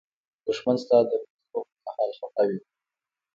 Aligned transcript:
دښمن 0.45 0.75
ستا 0.83 0.97
د 1.09 1.11
لوړېدو 1.21 1.47
پر 1.51 1.63
مهال 1.85 2.11
خپه 2.19 2.43
وي 2.47 2.59